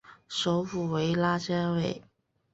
[0.27, 2.01] 首府为拉加韦。